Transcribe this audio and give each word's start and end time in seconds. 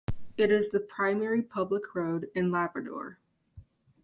It 0.35 0.51
is 0.51 0.69
the 0.69 0.79
primary 0.79 1.43
public 1.43 1.93
road 1.93 2.31
in 2.33 2.49
Labrador. 2.51 3.19